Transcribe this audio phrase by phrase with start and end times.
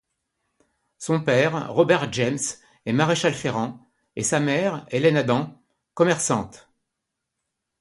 [0.97, 2.39] Son père Robert James
[2.87, 5.61] est maréchal-ferrant, et sa mère Hélène Adam
[5.93, 6.71] commerçante.